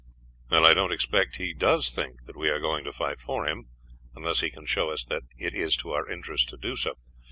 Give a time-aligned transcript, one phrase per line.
[0.49, 3.67] "I don't expect he does think that we are going to fight for him,
[4.15, 6.95] unless he can show us that it is to our interest to do so.